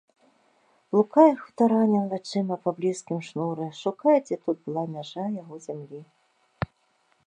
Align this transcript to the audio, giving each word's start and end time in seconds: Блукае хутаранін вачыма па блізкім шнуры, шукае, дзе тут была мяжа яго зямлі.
Блукае 0.95 1.33
хутаранін 1.43 2.07
вачыма 2.15 2.55
па 2.65 2.69
блізкім 2.79 3.19
шнуры, 3.29 3.65
шукае, 3.83 4.17
дзе 4.27 4.35
тут 4.47 4.57
была 4.67 4.83
мяжа 4.99 5.25
яго 5.41 5.55
зямлі. 5.69 6.01